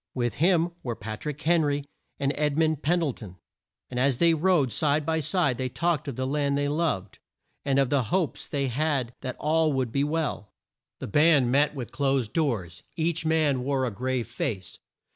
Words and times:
With 0.15 0.33
him 0.41 0.71
were 0.81 0.95
Pat 0.95 1.25
rick 1.27 1.39
Hen 1.43 1.61
ry 1.63 1.83
and 2.19 2.33
Ed 2.35 2.57
mund 2.57 2.81
Pen 2.81 2.97
dle 2.97 3.13
ton; 3.13 3.37
and 3.87 3.99
as 3.99 4.17
they 4.17 4.33
rode 4.33 4.71
side 4.73 5.05
by 5.05 5.19
side 5.19 5.59
they 5.59 5.69
talked 5.69 6.07
of 6.07 6.15
the 6.15 6.25
land 6.25 6.57
they 6.57 6.67
loved, 6.67 7.19
and 7.63 7.77
of 7.77 7.91
the 7.91 8.05
hopes 8.05 8.47
they 8.47 8.67
had 8.67 9.13
that 9.21 9.37
all 9.37 9.71
would 9.73 9.91
be 9.91 10.03
well. 10.03 10.53
The 10.97 11.07
band 11.07 11.51
met 11.51 11.75
with 11.75 11.91
closed 11.91 12.33
doors. 12.33 12.81
Each 12.95 13.27
man 13.27 13.61
wore 13.63 13.85
a 13.85 13.91
grave 13.91 14.25
face. 14.27 14.79